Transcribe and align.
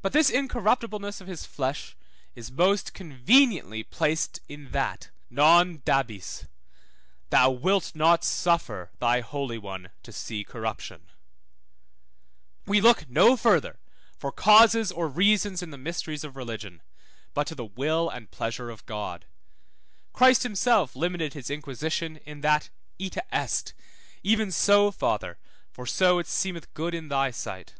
But 0.00 0.12
this 0.12 0.30
incorruptibleness 0.30 1.20
of 1.20 1.26
his 1.26 1.44
flesh 1.44 1.96
is 2.36 2.52
most 2.52 2.94
conveniently 2.94 3.82
placed 3.82 4.38
in 4.46 4.70
that; 4.70 5.10
Non 5.28 5.78
dabis, 5.84 6.46
thou 7.30 7.50
wilt 7.50 7.96
not 7.96 8.22
suffer 8.22 8.92
thy 9.00 9.22
Holy 9.22 9.58
One 9.58 9.90
to 10.04 10.12
see 10.12 10.44
corruption; 10.44 11.08
we 12.64 12.80
look 12.80 13.10
no 13.10 13.36
further 13.36 13.80
for 14.16 14.30
causes 14.30 14.92
or 14.92 15.08
reasons 15.08 15.64
in 15.64 15.72
the 15.72 15.78
mysteries 15.78 16.22
of 16.22 16.36
religion, 16.36 16.80
but 17.32 17.48
to 17.48 17.56
the 17.56 17.64
will 17.66 18.08
and 18.08 18.30
pleasure 18.30 18.70
of 18.70 18.86
God; 18.86 19.24
Christ 20.12 20.44
himself 20.44 20.94
limited 20.94 21.32
his 21.32 21.50
inquisition 21.50 22.18
in 22.18 22.40
that 22.42 22.70
ita 23.00 23.24
est, 23.32 23.74
even 24.22 24.52
so, 24.52 24.92
Father, 24.92 25.40
for 25.72 25.86
so 25.86 26.20
it 26.20 26.28
seemeth 26.28 26.72
good 26.72 26.94
in 26.94 27.08
thy 27.08 27.32
sight. 27.32 27.74